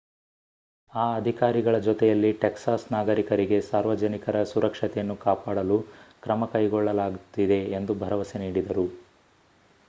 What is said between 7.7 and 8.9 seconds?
ಎಂದು ಭರವಸೆ ನೀಡಿದರು